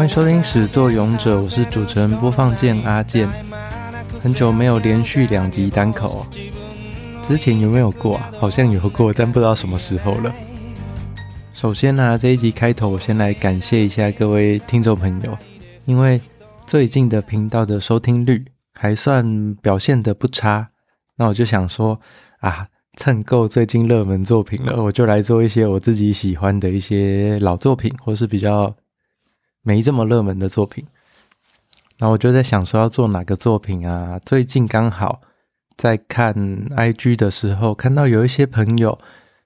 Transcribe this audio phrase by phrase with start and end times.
[0.00, 3.28] 欢迎收听《始作俑者》，我是主持人播放键阿健。
[4.18, 6.26] 很久没有连续两集单口，
[7.22, 8.32] 之前有没有过啊？
[8.40, 10.34] 好像有过，但不知道什么时候了。
[11.52, 15.36] 首先呢、这一集开头我先来感谢一下各位听众朋友，
[15.84, 16.18] 因为
[16.66, 20.70] 最近的频道的收听率还算表现得不差，
[21.18, 22.00] 那我就想说
[22.38, 28.74] 啊，蹭够最近热门作品了，我就来做一些我自己喜欢的一些老作品，或是比较。
[29.62, 30.86] 没这么热门的作品，
[31.98, 34.18] 那我就在想说要做哪个作品啊？
[34.24, 35.20] 最近刚好
[35.76, 36.34] 在看
[36.70, 38.98] IG 的时候，看到有一些朋友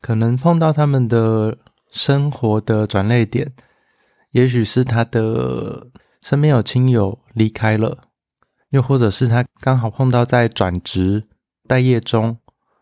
[0.00, 1.56] 可能碰到他们的
[1.90, 3.52] 生活的转捩点，
[4.32, 5.86] 也许是他的
[6.22, 7.98] 身边有亲友离开了，
[8.70, 11.24] 又或者是他刚好碰到在转职
[11.68, 12.36] 待业中，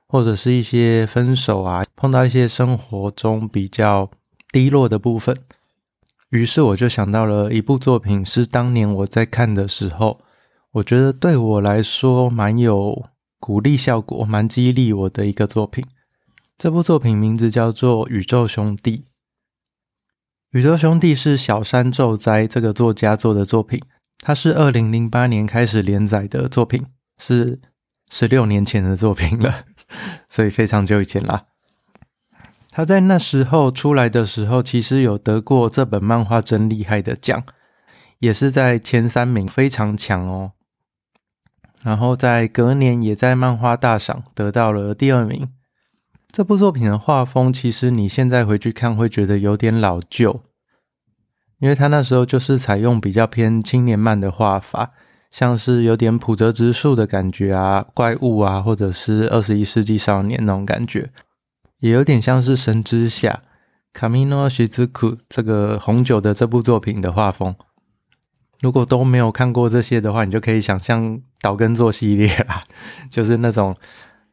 [0.06, 4.10] 或者是一些分手啊，碰到一些生活中比较
[4.50, 5.36] 低落的部分。
[6.30, 10.20] 于是我就想到了一部作品，是当年我在看的时候，
[10.72, 13.06] 我觉得对我来说蛮有
[13.40, 15.86] 鼓励效果、蛮激励我的一个作品。
[16.58, 18.98] 这部作品名字叫做《宇宙兄弟》。
[20.50, 23.80] 《宇宙兄弟》是小山宙哉这个作家做的作品，
[24.18, 26.84] 它是二零零八年开始连载的作品，
[27.18, 27.60] 是
[28.10, 29.64] 十六年前的作品了，
[30.28, 31.46] 所以非常久以前啦。
[32.78, 37.42] 他在那时候出来的时候，其实有得过这本漫画真厉害的奖，
[38.20, 40.52] 也是在前三名，非常强哦。
[41.82, 45.48] 然后在隔年，也在漫画大赏得到了第二名。
[46.30, 50.42] 这部作品的画风，其实你现在回去看会觉得有点老旧，
[51.58, 54.92] 因为他那时候就是采用比较偏青年漫的画法，
[55.32, 61.10] 像是有点普泽直树的感觉啊，怪物啊，或者是二十一世纪少年那种感觉。
[61.80, 63.42] 也有点像是《神之下》
[63.98, 67.54] Kamino Shizuku 这个红酒的这部作品的画风。
[68.60, 72.64] 如果都没有看过这些的话，你就可以想象岛根作系列啦，
[73.08, 73.76] 就是那种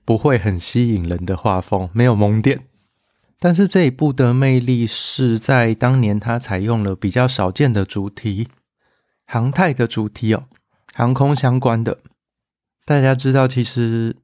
[0.04, 2.62] 不会很吸引人的画风，没有萌点。
[3.40, 8.48] 但是这一部的魅力是在当年它采用了比较少见的主题，
[9.28, 10.46] 航太的主题哦，
[10.96, 12.00] 航空相关的。
[12.86, 14.16] 大家知道，其实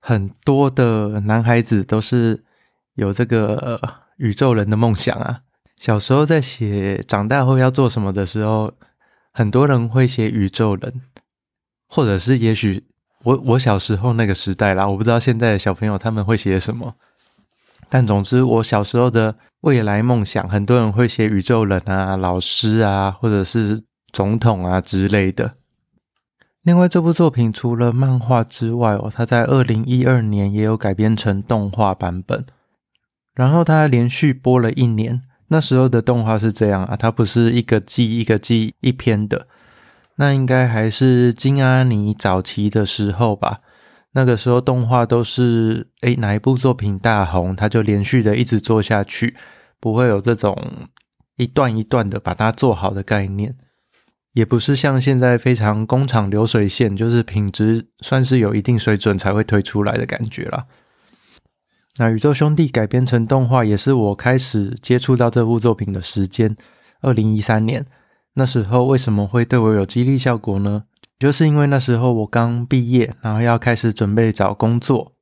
[0.00, 2.44] 很多的男孩子都是。
[2.94, 3.80] 有这个
[4.16, 5.40] 宇宙人的梦想啊！
[5.76, 8.72] 小时候在写长大后要做什么的时候，
[9.32, 11.02] 很多人会写宇宙人，
[11.88, 12.84] 或者是也许
[13.24, 16.94] 我我小时候那个时代啦，我不知道现在的小朋友他们会写什么。
[17.88, 23.82] 但总之，我小时候的未来梦想，很多人会写宇宙人啊、老师啊，或者是
[24.12, 25.54] 总统啊之类的。
[26.62, 32.46] 另外，这部作品除了漫画之外哦，它在二零一二年也有改编成动画版本。
[33.34, 39.48] 然后它连续播了一年，那时候的动画是这样啊，它不是一个季一个季一篇的，
[40.16, 43.60] 那应该还是金阿尼早期的时候吧。
[44.12, 49.34] 那个时候动画都是，诶，哪一部作品大红，它就连续的一直做下去，
[49.80, 50.56] 不会有这种
[51.36, 53.56] 一段一段的把它做好的概念，
[54.34, 60.66] 也不是像现在非常工厂流水线，就是品质算是有一定水准才会推出来的感觉啦。
[61.96, 66.56] 那《宇宙兄弟》改编成动画，也是我开始接触到这部作品的时间，
[67.02, 67.86] 二零一三年。
[68.34, 70.86] 那时候为什么会对我有激励效果呢？
[71.20, 75.12] 就是因为那时候我刚毕业，然后要开始准备找工作。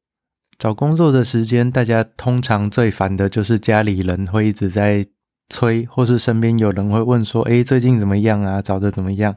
[0.58, 5.06] 找工作的时间，大家通常最烦的就是家里人会一直在
[5.50, 8.62] 催，或是身边有人会问说：“诶，最近怎么样啊？
[8.62, 9.36] 找的怎么样？”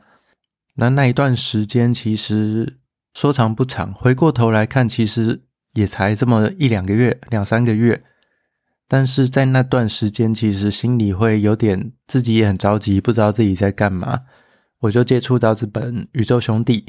[0.75, 2.77] 那那一段时间其实
[3.13, 5.41] 说长不长，回过头来看，其实。
[5.75, 8.03] 也才这么一两个月，两三个月，
[8.87, 14.21] 但是在那段时间，其实心里会有点自己也很着急，不知道自己在干嘛。
[14.79, 16.81] 我就接触到这本《宇宙兄弟》，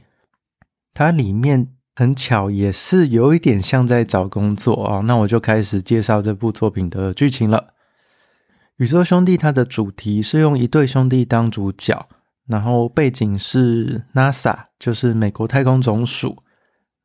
[0.94, 5.00] 它里面很巧，也是有一点像在找工作啊。
[5.00, 7.58] 那我就开始介绍这部作品的剧情了。
[8.84, 12.08] 《宇宙兄弟》它的主题是用一对兄弟当主角，
[12.46, 16.42] 然后背景是 NASA，就是美国太空总署。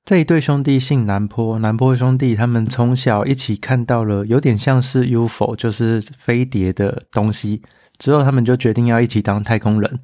[0.04, 7.62] 这一对兄弟姓南坡，南坡兄弟他们从小一起看到了有点像是 UFO，就是飞碟的东西，
[8.00, 10.00] 之后他们就决定要一起当太空人。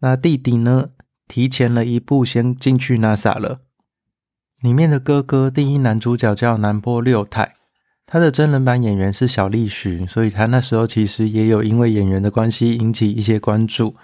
[0.00, 0.88] 那弟弟呢，
[1.28, 3.60] 提前了一步先进去 NASA 了。
[4.62, 7.54] 里面的哥哥第一男主角叫南坡六太，
[8.06, 13.94] 他的真人版演员是小栗旬，所以他那时候其实也有因为演员的关系引起一些关注。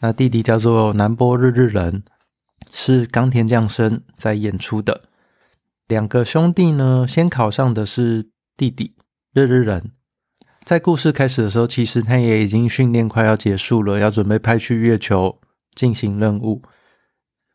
[0.00, 2.04] 那弟弟叫做南波日日人。
[2.72, 5.02] 是冈田将生在演出的。
[5.86, 8.94] 两个兄弟呢，先考上的是弟弟
[9.32, 9.90] 日日人，
[10.64, 15.38] 在故事开始的时候，其实他也已经训练快要结束了，要准备派去月球
[15.74, 16.62] 进行任务。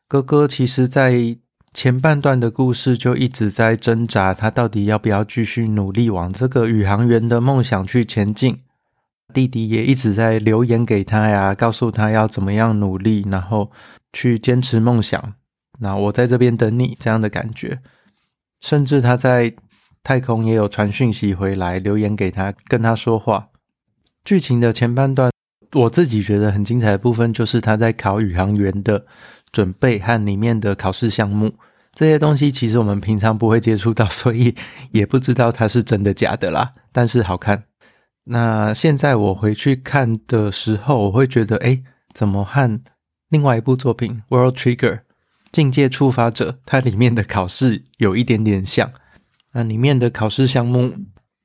[0.07, 1.37] 哥哥其实，在
[1.73, 8.59] 前半段的故事就一直在挣扎，他到底要不要继续努力往这个宇航员的梦想去前进？
[9.31, 13.71] 弟弟也一直在留言给他呀，告诉他要怎么样努力，然后
[14.13, 15.35] 去坚持梦想。
[15.79, 17.79] 那我在这边等你，这样的感觉。
[18.61, 19.53] 甚至他在
[20.03, 23.49] 太空也有传讯息回来，留言给他，跟他说话。
[24.23, 25.31] 剧情的前半段，
[25.73, 29.05] 我自己觉得很精彩的部分，就是他在考宇航员的。
[29.51, 31.55] 准备和里面的考试项目
[31.91, 34.53] 这些东西，其实我们平常不会接触到，所以
[34.91, 36.75] 也不知道它是真的假的啦。
[36.91, 37.63] 但是好看。
[38.25, 41.83] 那现在我回去看的时候，我会觉得，诶，
[42.13, 42.79] 怎么和
[43.29, 44.95] 另外一部作品《World Trigger》
[45.51, 48.91] 境界触发者它里面的考试有一点点像？
[49.53, 50.95] 那里面的考试项目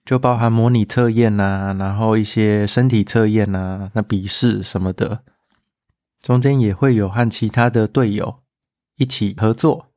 [0.04, 5.22] 就包含模拟测验啊，然后一些身体测验啊，那笔试什么的。
[6.22, 8.36] 中间也会有和其他的队友
[8.96, 9.88] 一起合作，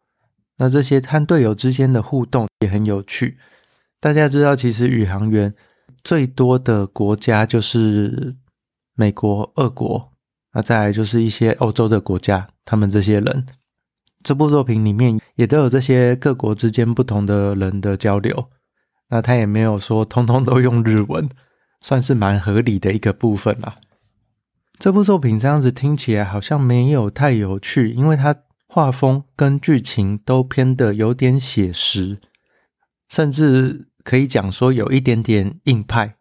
[0.57, 3.37] 那这些和队友之间的互动也很有趣。
[4.01, 5.55] 大家知道，其实宇航员
[6.03, 8.35] 最多的国家就是
[8.93, 10.11] 美国、俄国，
[10.57, 12.47] 那再来就是一些欧洲的国家。
[12.65, 13.45] 他们这些人，
[14.23, 18.49] 这部作品里面也都有这些各国之间不同的人的交流。
[19.09, 21.29] 那他也没有说通通都用日文，
[21.79, 23.75] 算是蛮合理的一个部分啦。
[24.79, 28.35] 这部作品这样子听起来好像没有太有趣，因为它
[28.67, 32.19] 画风跟剧情都偏得有点写实，
[33.07, 36.15] 甚至可以讲说有一点点硬派，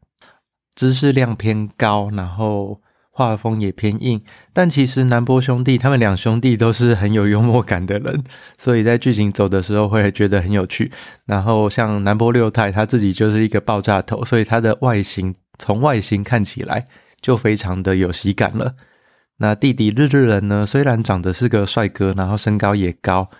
[0.75, 2.83] 知识量偏高，然后
[3.17, 4.23] 画风也偏硬。
[4.53, 8.23] 但其实南波兄弟他们两兄弟都是很有幽默感的人，
[8.59, 10.93] 所以在剧情走的时候会觉得很有趣。
[11.25, 16.87] 然后像南波六太他自己就是一个爆炸头，所以他的外形从外形看起来。
[17.23, 18.77] 就非常的有喜感了。
[19.39, 20.65] 那弟弟日日人呢？
[20.65, 23.31] 虽然长得是个帅哥，然后身高也高，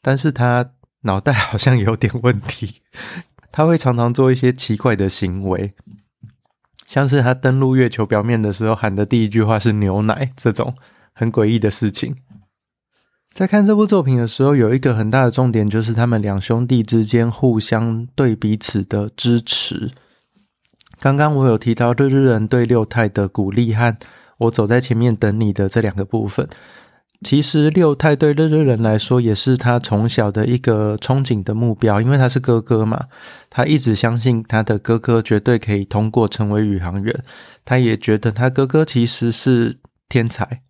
[0.00, 2.82] 但是他脑袋好像有点问题。
[3.50, 5.72] 他会常常做一些奇怪的行为，
[6.86, 10.74] 像是他登陆月球表面的时候喊的第一句话是“牛奶”这种
[11.12, 12.16] 很诡异的事情。
[13.34, 19.90] 在看这部作品的时候，有一个很大的重点，就是他们两兄弟之间互相对彼此的支持。
[20.98, 23.94] 刚刚我有提到日日人对六太的鼓励和
[24.38, 26.48] 我走在前面等你的这两个部分，
[27.24, 33.06] 其实六太对日日人来说也是他从小的一个憧憬的目标，因为他是哥哥嘛，
[33.48, 37.14] 他一直相信他的哥哥绝对可以通过成为宇航员，
[37.64, 39.78] 他也觉得他哥哥其实是
[40.08, 40.62] 天才，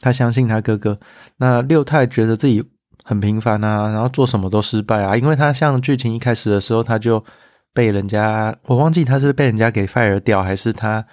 [0.00, 0.98] 他相信他哥哥。
[1.38, 2.62] 那六太觉得自己
[3.04, 7.24] 很平凡啊，然后做什么都失败啊，因为他像剧情一开始的时候他就。
[7.72, 11.06] 被人家，我忘记他是被人家给 fire 掉，还是他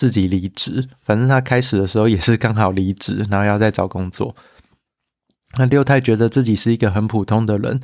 [0.00, 0.88] 自己离职。
[1.02, 4.34] 反正他开始的时候也是刚好离职， 然后要再找工作。
[5.58, 7.82] 那六太觉得自己是一个很普通的人，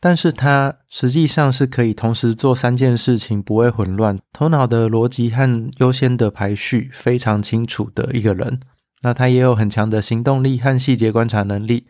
[0.00, 8.58] 但是他实际上是可以同时做三件事情，不会混乱，头脑的逻辑和优先的排序非常清楚的一个人。
[9.02, 11.86] 那他也有很强的行动力和细节观察能力。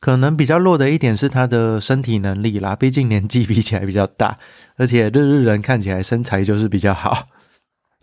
[0.00, 4.38] 可能比较弱的一点是他的身体能力啦，毕竟年纪比起来比较大，
[4.76, 7.28] 而且日日人看起来身材就是比较好，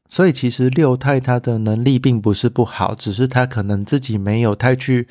[0.10, 5.08] 所以其实六太他的能力并不是不好，只是他可能自己没有太去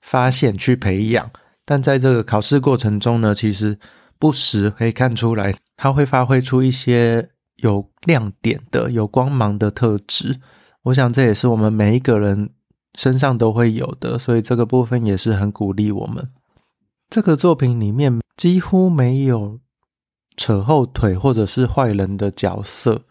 [0.00, 1.30] 发现去培养，
[1.64, 3.78] 但在这个考试过程中呢，其实
[4.18, 10.40] 不时可以看出来他会发挥出一些有亮点的、有光芒的特质，
[10.84, 12.50] 我想这也是我们每一个人。
[12.98, 16.28] 身上都会有的，所以这个部分也是很鼓励我们。
[17.08, 19.60] 这个作品里面几乎没有
[20.36, 23.04] 扯后腿或者是坏人的角色，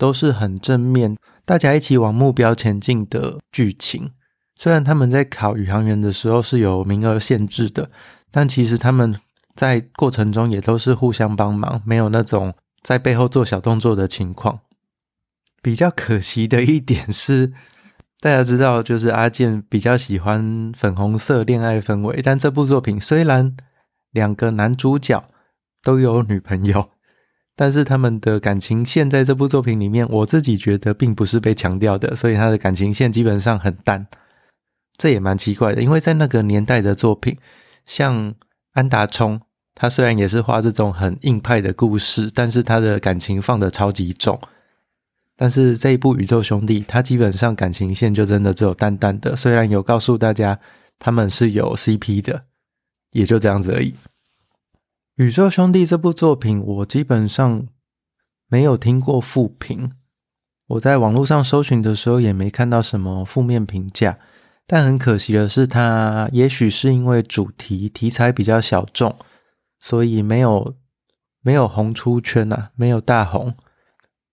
[0.00, 1.14] 都是很正面，
[1.44, 4.12] 大家一起往目标前进的剧情。
[4.56, 7.90] 虽然他们在考宇航员的时候是有名额限制的，
[8.30, 9.20] 但其实他们
[9.54, 14.60] 在过程中也都是互相帮忙，没有那种在背后做小动作的情况。
[15.60, 17.52] 比较可惜的一点是。
[18.22, 23.56] 大家知道，就是阿健比较喜欢粉红色恋爱氛围，但这部作品虽然
[24.12, 25.24] 两个男主角
[25.82, 26.90] 都有女朋友，
[27.60, 34.06] 但是他们的感情线在这部作品里面，我自己觉得并不是被强调的，所以他的感情线基本上很淡，
[34.96, 37.36] 这也蛮奇怪的，因为在那个年代的作品，
[37.84, 38.34] 像
[38.72, 39.42] 安达充，
[39.74, 44.40] 他虽然也是画这种很硬派的故事，但是他的感情放得超级重。
[45.36, 50.58] 但是这一部《宇宙兄弟》，他基本上感情线就真的只有淡淡的，虽然有告诉大家
[50.98, 52.44] 他们是有 CP 的，
[53.12, 53.90] 也就这样子而已。
[55.20, 57.66] 《宇宙兄弟》这部作品，我基本上
[58.48, 59.90] 没有听过负评，
[60.66, 64.18] 我在网络上搜寻的时候也没看到什么负面评价，
[64.66, 69.14] 但很可惜的是，它也许是因为主题题材比较小众，
[69.78, 70.74] 所以没有
[71.42, 73.54] 没有红出圈啊，没有大红。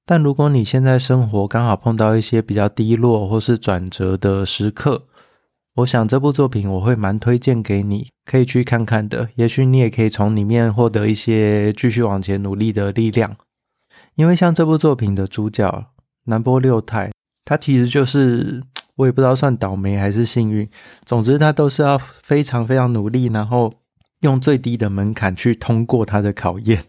[0.06, 5.06] 但如果你现在生活刚好碰到一些比较低落或是转折的时刻，
[5.78, 9.30] 我想这部作品我会蛮推荐给你，可以去看看的。
[9.36, 13.36] 也许你也可以从里面获得一些继续往前努力的力量。
[14.16, 15.92] 因为像这部作品的主角
[16.26, 17.12] 南波六太，
[17.46, 18.64] 他其实就是
[18.96, 20.68] 我也不知道算倒霉还是幸运，
[21.06, 23.72] 总之他都是要非常非常努力，然后
[24.22, 26.84] 用最低的门槛去通过他的考验。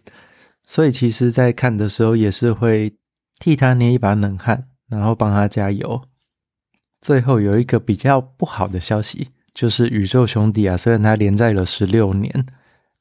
[0.65, 2.93] 所以其实，在看的时候也是会。
[3.41, 6.01] 替他捏一把冷汗，然后帮他加油。
[7.01, 12.45] 最后有一个比较不好的消息，就是宇宙兄弟啊，虽然他连载了十六年，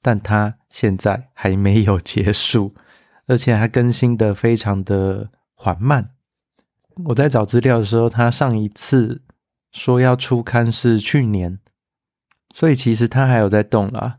[0.00, 2.74] 但他现在还没有结束，
[3.26, 6.10] 而且还更新的非常的缓慢。
[7.06, 9.22] 我在找资料的时候，他上一次
[9.72, 11.58] 说要出刊是去年，
[12.54, 14.18] 所以其实他还有在动啦。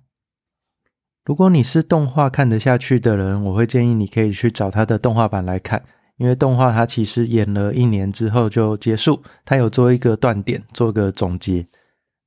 [1.26, 5.84] 如果你是动画看得下去的人，我会建议你可以去找他的动画版来看。
[6.20, 11.66] 因为动画它其实演了一年之后就结束，它有做一个断点，做个总结。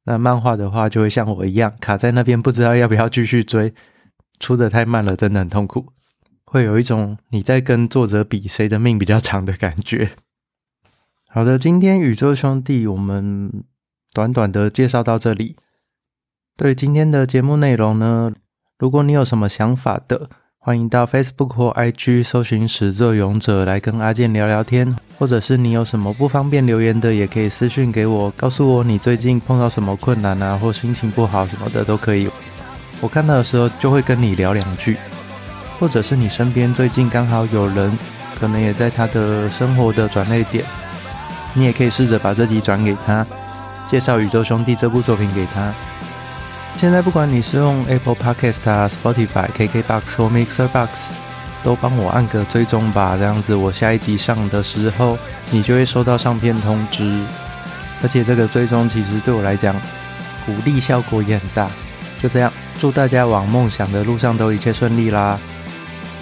[0.04, 3.72] 那漫画的话就会像我一样卡在那边，不知道要不要继续追，
[4.40, 5.92] 出的太慢了，真的很痛苦，
[6.46, 10.12] 会有一种你在跟作者比谁的命比较长的感觉。
[11.28, 13.62] 好的，今天宇宙兄弟我们
[14.14, 15.56] 短短的介绍到这里。
[16.56, 18.32] 对今天的节目内容呢，
[18.78, 20.30] 如果你有什么想法的，
[20.64, 32.30] 欢迎到 Facebook 或 IG 搜寻“始作俑者”来跟阿健聊聊天，或者是你有什么不方便留言的，也可以私讯给我，告诉我你最近碰到什么困难啊，或心情不好什么的都可以。
[33.00, 34.96] 我看到的时候就会跟你聊两句，
[35.80, 37.98] 或者是你身边最近刚好有人，
[38.38, 40.64] 可能也在他的生活的转捩点，
[41.54, 43.26] 你也可以试着把这集转给他，
[43.88, 45.74] 介绍《宇宙兄弟》这部作品给他。
[46.76, 51.10] 现在不管你是用 Apple Podcast 啊、Spotify、KKBox 或 Mixer Box，
[51.62, 55.16] 都帮我按个追踪吧，这样子我下一集上的时候，
[55.50, 57.24] 你就会收到上片通知。
[58.02, 59.74] 而且这个追踪其实对我来讲，
[60.44, 61.70] 鼓励效果也很大。
[62.20, 65.38] 就这样，祝大家往梦想的路上都一切顺利啦！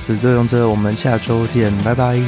[0.07, 2.21] 始作俑者，我们下周见，拜拜。